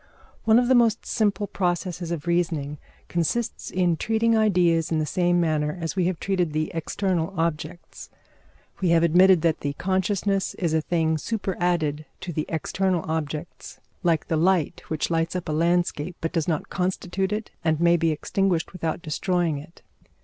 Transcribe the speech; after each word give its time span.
One 0.45 0.57
of 0.57 0.67
the 0.67 0.73
most 0.73 1.05
simple 1.05 1.45
processes 1.45 2.09
of 2.09 2.25
reasoning 2.25 2.79
consists 3.07 3.69
in 3.69 3.97
treating 3.97 4.35
ideas 4.35 4.91
in 4.91 4.97
the 4.97 5.05
same 5.05 5.39
manner 5.39 5.77
as 5.79 5.95
we 5.95 6.05
have 6.07 6.19
treated 6.19 6.53
the 6.53 6.71
external 6.73 7.31
objects. 7.39 8.09
We 8.79 8.89
have 8.89 9.03
admitted 9.03 9.43
that 9.43 9.59
the 9.59 9.73
consciousness 9.73 10.55
is 10.55 10.73
a 10.73 10.81
thing 10.81 11.19
superadded 11.19 12.07
to 12.21 12.33
the 12.33 12.47
external 12.49 13.03
objects, 13.07 13.79
like 14.01 14.27
the 14.27 14.37
light 14.37 14.81
which 14.87 15.11
lights 15.11 15.35
up 15.35 15.47
a 15.47 15.51
landscape, 15.51 16.15
but 16.19 16.33
does 16.33 16.47
not 16.47 16.71
constitute 16.71 17.31
it 17.31 17.51
and 17.63 17.79
may 17.79 17.95
be 17.95 18.09
extinguished 18.09 18.73
without 18.73 19.03
destroying 19.03 19.59
it. 19.59 19.83